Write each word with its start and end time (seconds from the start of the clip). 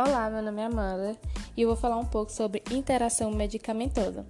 Olá, 0.00 0.30
meu 0.30 0.40
nome 0.40 0.62
é 0.62 0.66
Amanda 0.66 1.16
e 1.56 1.62
eu 1.62 1.66
vou 1.66 1.76
falar 1.76 1.96
um 1.96 2.04
pouco 2.04 2.30
sobre 2.30 2.62
interação 2.70 3.32
medicamentosa. 3.32 4.24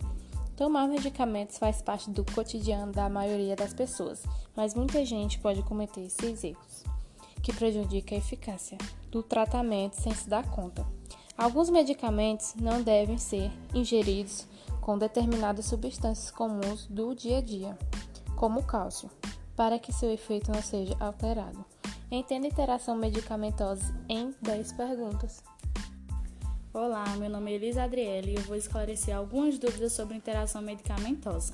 Tomar 0.57 0.89
medicamentos 0.89 1.59
faz 1.59 1.83
parte 1.83 2.09
do 2.09 2.25
cotidiano 2.25 2.91
da 2.91 3.07
maioria 3.11 3.55
das 3.55 3.75
pessoas, 3.75 4.25
mas 4.57 4.75
muita 4.75 5.05
gente 5.05 5.39
pode 5.39 5.63
cometer 5.63 6.01
esses 6.01 6.43
erros, 6.43 6.85
que 7.43 7.53
prejudicam 7.53 8.17
a 8.17 8.19
eficácia 8.19 8.79
do 9.11 9.23
tratamento 9.23 10.01
sem 10.01 10.15
se 10.15 10.27
dar 10.27 10.51
conta. 10.51 10.87
Alguns 11.37 11.69
medicamentos 11.69 12.55
não 12.55 12.81
devem 12.81 13.19
ser 13.19 13.53
ingeridos 13.75 14.47
com 14.81 14.97
determinadas 14.97 15.67
substâncias 15.67 16.31
comuns 16.31 16.87
do 16.87 17.15
dia 17.15 17.39
a 17.39 17.43
dia, 17.43 17.79
como 18.37 18.61
o 18.61 18.65
cálcio, 18.65 19.11
para 19.55 19.79
que 19.79 19.93
seu 19.93 20.11
efeito 20.11 20.51
não 20.51 20.63
seja 20.63 20.97
alterado. 20.99 21.63
Entenda 22.11 22.47
interação 22.47 22.97
medicamentosa 22.97 23.85
em 24.09 24.35
10 24.41 24.73
perguntas. 24.73 25.43
Olá, 26.73 27.05
meu 27.19 27.29
nome 27.29 27.53
é 27.53 27.55
Elisa 27.57 27.83
Adriele 27.83 28.31
e 28.31 28.35
eu 28.37 28.43
vou 28.45 28.57
esclarecer 28.57 29.15
algumas 29.15 29.59
dúvidas 29.59 29.93
sobre 29.93 30.17
interação 30.17 30.63
medicamentosa. 30.63 31.53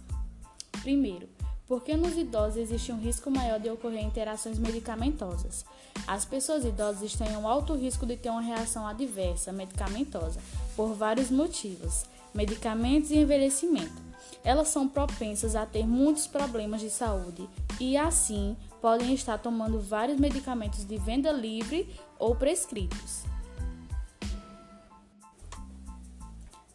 Primeiro, 0.81 1.29
por 1.67 1.83
que 1.83 1.97
nos 1.97 2.17
idosos 2.17 2.59
existe 2.59 2.93
um 2.93 3.01
risco 3.01 3.33
maior 3.33 3.59
de 3.59 3.69
ocorrer 3.69 4.05
interações 4.05 4.57
medicamentosas? 4.57 5.65
As 6.07 6.25
pessoas 6.25 6.65
idosas 6.65 7.17
têm 7.17 7.37
um 7.37 7.49
alto 7.49 7.75
risco 7.75 8.07
de 8.07 8.17
ter 8.17 8.31
uma 8.31 8.41
reação 8.41 8.87
adversa 8.87 9.53
medicamentosa 9.53 10.39
por 10.77 10.95
vários 10.95 11.33
motivos: 11.33 12.05
medicamentos 12.33 13.11
e 13.11 13.17
envelhecimento. 13.17 14.05
Elas 14.45 14.69
são 14.69 14.87
propensas 14.87 15.57
a 15.57 15.67
ter 15.67 15.85
muitos 15.85 16.29
problemas 16.29 16.81
de 16.81 16.91
saúde 16.91 17.49
e, 17.81 17.97
assim, 17.97 18.57
podem 18.85 19.15
estar 19.15 19.39
tomando 19.39 19.81
vários 19.81 20.21
medicamentos 20.21 20.85
de 20.85 20.99
venda 20.99 21.33
livre 21.33 21.89
ou 22.19 22.37
prescritos. 22.37 23.25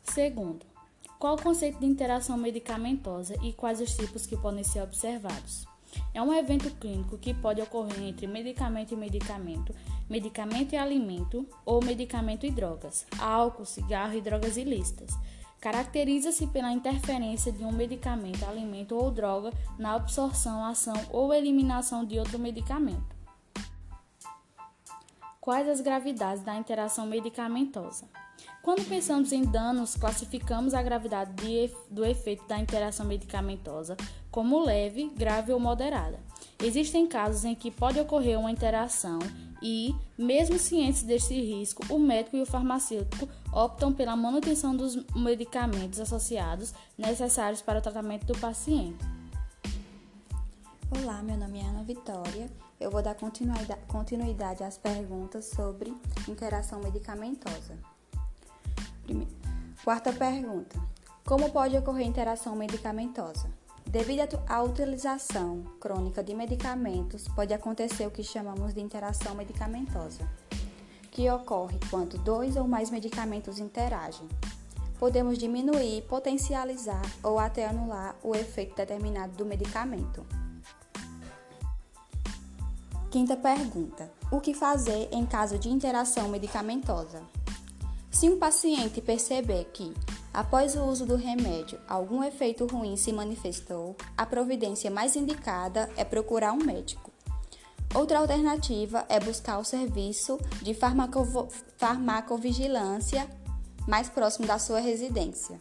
Segundo, 0.05 0.66
qual 1.19 1.35
o 1.35 1.39
conceito 1.43 1.79
de 1.79 1.85
interação 1.85 2.35
medicamentosa 2.35 3.35
e 3.43 3.53
quais 3.53 3.79
os 3.79 3.95
tipos 3.95 4.25
que 4.25 4.35
podem 4.35 4.63
ser 4.63 4.81
observados? 4.81 5.67
É 6.11 6.19
um 6.19 6.33
evento 6.33 6.71
clínico 6.79 7.16
que 7.16 7.31
pode 7.31 7.61
ocorrer 7.61 8.01
entre 8.01 8.25
medicamento 8.25 8.91
e 8.91 8.97
medicamento, 8.97 9.75
medicamento 10.09 10.73
e 10.73 10.77
alimento 10.77 11.47
ou 11.63 11.79
medicamento 11.85 12.44
e 12.44 12.49
drogas, 12.49 13.05
álcool, 13.19 13.66
cigarro 13.66 14.16
e 14.16 14.21
drogas 14.21 14.57
ilícitas. 14.57 15.11
Caracteriza-se 15.59 16.47
pela 16.47 16.71
interferência 16.71 17.52
de 17.52 17.63
um 17.63 17.71
medicamento, 17.71 18.45
alimento 18.45 18.95
ou 18.95 19.11
droga 19.11 19.52
na 19.77 19.95
absorção, 19.95 20.63
ação 20.63 20.95
ou 21.11 21.33
eliminação 21.33 22.05
de 22.05 22.17
outro 22.17 22.39
medicamento. 22.39 23.19
Quais 25.41 25.67
as 25.67 25.81
gravidades 25.81 26.43
da 26.43 26.55
interação 26.55 27.05
medicamentosa? 27.05 28.05
Quando 28.61 28.88
pensamos 28.88 29.31
em 29.31 29.43
danos, 29.43 29.95
classificamos 29.95 30.73
a 30.73 30.81
gravidade 30.81 31.33
de, 31.33 31.71
do 31.89 32.05
efeito 32.05 32.47
da 32.47 32.59
interação 32.59 33.05
medicamentosa 33.05 33.97
como 34.29 34.63
leve, 34.63 35.09
grave 35.09 35.51
ou 35.51 35.59
moderada. 35.59 36.19
Existem 36.61 37.07
casos 37.07 37.45
em 37.45 37.55
que 37.55 37.71
pode 37.71 37.99
ocorrer 37.99 38.39
uma 38.39 38.51
interação 38.51 39.19
e, 39.61 39.95
mesmo 40.20 40.59
cientes 40.59 41.02
desse 41.03 41.34
risco, 41.34 41.81
o 41.89 41.98
médico 41.98 42.36
e 42.36 42.42
o 42.42 42.45
farmacêutico 42.45 43.30
optam 43.53 43.94
pela 43.94 44.17
manutenção 44.17 44.75
dos 44.75 44.98
medicamentos 45.16 45.98
associados 45.98 46.73
necessários 46.98 47.62
para 47.62 47.80
o 47.80 47.81
tratamento 47.81 48.25
do 48.25 48.38
paciente. 48.38 48.97
Olá, 50.92 51.23
meu 51.23 51.38
nome 51.38 51.59
é 51.59 51.64
Ana 51.64 51.84
Vitória. 51.84 52.52
Eu 52.78 52.92
vou 52.92 53.02
dar 53.02 53.16
continuidade 53.88 54.62
às 54.62 54.78
perguntas 54.78 55.45
sobre 55.45 55.94
interação 56.28 56.81
medicamentosa. 56.81 57.78
Primeiro. 59.03 59.31
Quarta 59.85 60.12
pergunta: 60.12 60.78
Como 61.25 61.50
pode 61.50 61.78
ocorrer 61.78 62.06
interação 62.06 62.56
medicamentosa? 62.58 63.59
Devido 63.89 64.39
à 64.47 64.61
utilização 64.61 65.63
crônica 65.79 66.23
de 66.23 66.35
medicamentos, 66.35 67.27
pode 67.29 67.55
acontecer 67.55 68.05
o 68.05 68.11
que 68.11 68.22
chamamos 68.22 68.72
de 68.72 68.81
interação 68.81 69.33
medicamentosa, 69.33 70.29
que 71.09 71.27
ocorre 71.31 71.79
quando 71.89 72.16
dois 72.19 72.55
ou 72.55 72.67
mais 72.67 72.91
medicamentos 72.91 73.57
interagem. 73.57 74.29
Podemos 74.99 75.39
diminuir, 75.39 76.03
potencializar 76.03 77.01
ou 77.23 77.39
até 77.39 77.66
anular 77.66 78.16
o 78.22 78.35
efeito 78.35 78.75
determinado 78.75 79.35
do 79.35 79.44
medicamento. 79.44 80.23
Quinta 83.09 83.35
pergunta: 83.35 84.07
O 84.31 84.39
que 84.39 84.53
fazer 84.53 85.09
em 85.11 85.25
caso 85.25 85.57
de 85.57 85.67
interação 85.67 86.29
medicamentosa? 86.29 87.23
Se 88.11 88.29
um 88.29 88.38
paciente 88.38 89.01
perceber 89.01 89.66
que, 89.73 89.95
após 90.34 90.75
o 90.75 90.84
uso 90.84 91.06
do 91.06 91.16
remédio, 91.16 91.79
algum 91.88 92.23
efeito 92.23 92.66
ruim 92.66 92.95
se 92.95 93.12
manifestou, 93.12 93.95
a 94.17 94.25
providência 94.25 94.90
mais 94.91 95.16
indicada 95.16 95.90
é 95.97 96.03
procurar 96.03 96.53
um 96.53 96.63
médico. 96.63 97.12
Outra 97.94 98.19
alternativa 98.19 99.06
é 99.09 99.19
buscar 99.19 99.57
o 99.57 99.63
serviço 99.63 100.40
de 100.62 100.75
farmacovigilância 101.78 103.28
mais 103.88 104.07
próximo 104.07 104.45
da 104.45 104.59
sua 104.59 104.79
residência. 104.79 105.57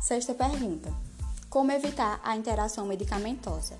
Sexta 0.00 0.32
pergunta: 0.32 0.90
Como 1.50 1.70
evitar 1.70 2.18
a 2.24 2.34
interação 2.34 2.86
medicamentosa? 2.86 3.76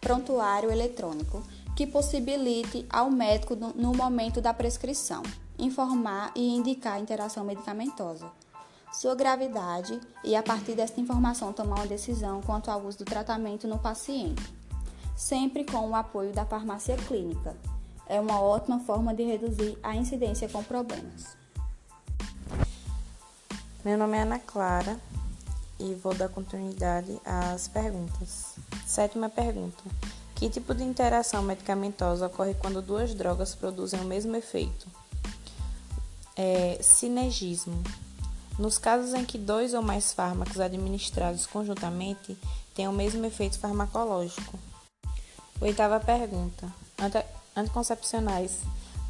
Prontuário 0.00 0.70
eletrônico 0.70 1.42
que 1.74 1.86
possibilite 1.86 2.86
ao 2.88 3.10
médico 3.10 3.56
no 3.56 3.92
momento 3.92 4.40
da 4.40 4.54
prescrição 4.54 5.22
informar 5.58 6.32
e 6.34 6.54
indicar 6.54 6.94
a 6.94 7.00
interação 7.00 7.44
medicamentosa, 7.44 8.30
sua 8.92 9.14
gravidade 9.14 10.00
e, 10.24 10.34
a 10.34 10.42
partir 10.42 10.74
desta 10.74 11.00
informação, 11.00 11.52
tomar 11.52 11.76
uma 11.76 11.86
decisão 11.86 12.40
quanto 12.40 12.70
ao 12.70 12.82
uso 12.82 12.98
do 12.98 13.04
tratamento 13.04 13.68
no 13.68 13.78
paciente, 13.78 14.42
sempre 15.14 15.64
com 15.64 15.90
o 15.90 15.94
apoio 15.94 16.32
da 16.32 16.46
farmácia 16.46 16.96
clínica. 16.96 17.56
É 18.08 18.20
uma 18.20 18.40
ótima 18.40 18.80
forma 18.80 19.14
de 19.14 19.24
reduzir 19.24 19.78
a 19.82 19.94
incidência 19.94 20.48
com 20.48 20.62
problemas. 20.62 21.36
Meu 23.84 23.98
nome 23.98 24.16
é 24.16 24.22
Ana 24.22 24.38
Clara 24.38 24.98
e 25.78 25.94
vou 25.94 26.14
dar 26.14 26.28
continuidade 26.28 27.20
às 27.24 27.68
perguntas. 27.68 28.54
Sétima 28.86 29.28
pergunta: 29.28 29.82
Que 30.34 30.48
tipo 30.48 30.74
de 30.74 30.82
interação 30.82 31.42
medicamentosa 31.42 32.26
ocorre 32.26 32.54
quando 32.54 32.80
duas 32.80 33.14
drogas 33.14 33.54
produzem 33.54 34.00
o 34.00 34.04
mesmo 34.04 34.34
efeito? 34.36 34.88
É, 36.36 36.78
sinergismo. 36.82 37.82
Nos 38.58 38.78
casos 38.78 39.14
em 39.14 39.24
que 39.24 39.38
dois 39.38 39.74
ou 39.74 39.82
mais 39.82 40.12
fármacos 40.12 40.60
administrados 40.60 41.46
conjuntamente 41.46 42.36
têm 42.74 42.88
o 42.88 42.92
mesmo 42.92 43.24
efeito 43.24 43.58
farmacológico. 43.58 44.58
Oitava 45.60 45.98
pergunta: 45.98 46.72
Anticoncepcionais 47.54 48.60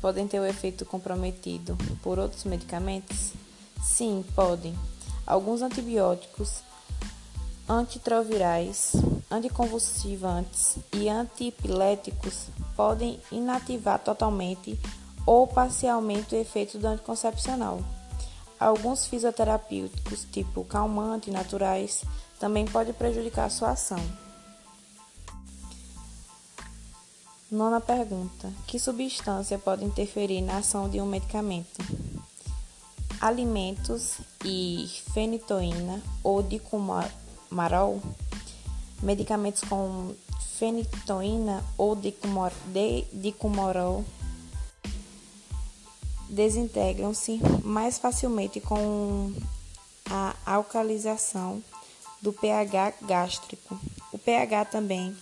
podem 0.01 0.29
ter 0.29 0.41
o 0.41 0.47
efeito 0.47 0.85
comprometido 0.85 1.77
por 2.03 2.19
outros 2.19 2.45
medicamentos? 2.45 3.33
Sim, 3.83 4.25
podem. 4.35 4.77
Alguns 5.27 5.63
antibióticos, 5.63 6.61
antitrovirais, 7.69 8.93
anticonvulsivantes 9.31 10.77
e 10.93 11.09
antipiléticos 11.09 12.47
podem 12.77 13.21
inativar 13.33 13.99
totalmente 13.99 14.79
ou 15.27 15.47
parcialmente 15.47 16.35
o 16.35 16.39
efeito 16.39 16.79
do 16.79 16.87
anticoncepcional. 16.87 17.81
Alguns 18.59 19.07
fisioterapêuticos, 19.07 20.25
tipo 20.33 20.65
calmante 20.65 21.31
naturais, 21.31 22.05
também 22.41 22.65
podem 22.65 22.95
prejudicar 22.95 23.51
sua 23.51 23.71
ação. 23.71 24.01
Nona 27.51 27.81
pergunta: 27.81 28.51
Que 28.67 28.79
substância 28.79 29.59
pode 29.59 29.85
interferir 29.85 30.41
na 30.41 30.59
ação 30.59 30.89
de 30.89 31.01
um 31.01 31.07
medicamento? 31.07 31.79
Alimentos 33.21 34.19
e 34.45 34.89
fenitoína 35.13 36.03
ou 36.23 36.43
dicumarol, 36.43 38.01
medicamentos 39.03 39.63
com 39.63 40.15
fenitoína 40.59 41.63
ou 41.77 41.97
dicumarol 43.13 44.05
desintegram-se 46.29 47.41
mais 47.65 47.99
facilmente 47.99 48.61
com 48.61 49.33
a 50.11 50.35
alcalização 50.45 51.63
do 52.21 52.33
pH 52.33 52.95
gástrico. 53.03 53.79
O 54.13 54.19
pH 54.19 54.67
também 54.67 55.17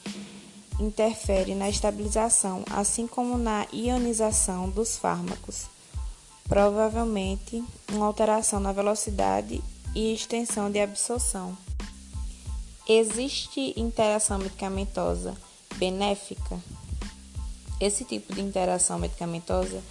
interfere 0.80 1.54
na 1.54 1.68
estabilização, 1.68 2.64
assim 2.70 3.06
como 3.06 3.38
na 3.38 3.66
ionização 3.72 4.68
dos 4.68 4.96
fármacos. 4.96 5.66
Provavelmente, 6.48 7.62
uma 7.92 8.06
alteração 8.06 8.60
na 8.60 8.72
velocidade 8.72 9.62
e 9.94 10.12
extensão 10.12 10.70
de 10.70 10.80
absorção. 10.80 11.56
Existe 12.86 13.72
interação 13.76 14.38
medicamentosa 14.38 15.34
benéfica? 15.76 16.60
Esse 17.80 18.04
tipo 18.04 18.34
de 18.34 18.42
interação 18.42 18.98
medicamentosa 18.98 19.82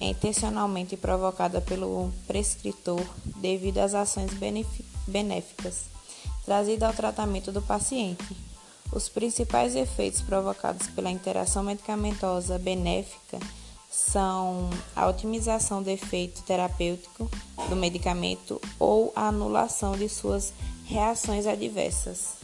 é 0.00 0.06
intencionalmente 0.06 0.96
provocada 0.96 1.60
pelo 1.60 2.12
prescritor 2.26 3.02
devido 3.36 3.78
às 3.78 3.94
ações 3.94 4.30
benéficas 5.06 5.86
trazidas 6.44 6.88
ao 6.88 6.94
tratamento 6.94 7.52
do 7.52 7.60
paciente. 7.60 8.36
Os 8.90 9.08
principais 9.08 9.76
efeitos 9.76 10.22
provocados 10.22 10.86
pela 10.88 11.10
interação 11.10 11.62
medicamentosa 11.62 12.58
benéfica 12.58 13.38
são 13.90 14.70
a 14.96 15.06
otimização 15.06 15.82
do 15.82 15.90
efeito 15.90 16.42
terapêutico 16.42 17.30
do 17.68 17.76
medicamento 17.76 18.58
ou 18.78 19.12
a 19.14 19.28
anulação 19.28 19.92
de 19.92 20.08
suas 20.08 20.54
reações 20.86 21.46
adversas. 21.46 22.37